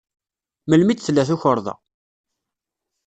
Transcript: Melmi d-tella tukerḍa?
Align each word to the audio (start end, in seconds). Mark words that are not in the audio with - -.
Melmi 0.69 0.93
d-tella 0.95 1.23
tukerḍa? 1.29 1.73